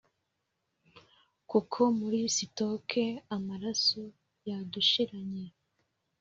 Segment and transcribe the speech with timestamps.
[1.49, 3.03] kuko muri sitoke
[3.35, 4.01] amaraso
[4.47, 5.45] yadushiranye.